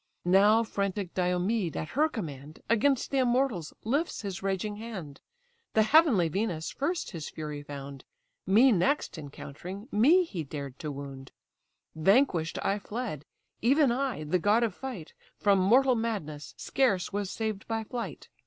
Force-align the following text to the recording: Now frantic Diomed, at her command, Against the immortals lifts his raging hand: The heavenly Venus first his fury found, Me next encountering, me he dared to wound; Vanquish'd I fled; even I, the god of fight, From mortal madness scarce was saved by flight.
Now 0.25 0.63
frantic 0.63 1.13
Diomed, 1.13 1.77
at 1.77 1.89
her 1.89 2.09
command, 2.09 2.63
Against 2.71 3.11
the 3.11 3.19
immortals 3.19 3.71
lifts 3.83 4.23
his 4.23 4.41
raging 4.41 4.77
hand: 4.77 5.21
The 5.75 5.83
heavenly 5.83 6.27
Venus 6.27 6.71
first 6.71 7.11
his 7.11 7.29
fury 7.29 7.61
found, 7.61 8.03
Me 8.47 8.71
next 8.71 9.19
encountering, 9.19 9.87
me 9.91 10.23
he 10.23 10.43
dared 10.43 10.79
to 10.79 10.91
wound; 10.91 11.31
Vanquish'd 11.93 12.57
I 12.63 12.79
fled; 12.79 13.25
even 13.61 13.91
I, 13.91 14.23
the 14.23 14.39
god 14.39 14.63
of 14.63 14.73
fight, 14.73 15.13
From 15.37 15.59
mortal 15.59 15.93
madness 15.93 16.55
scarce 16.57 17.13
was 17.13 17.29
saved 17.29 17.67
by 17.67 17.83
flight. 17.83 18.27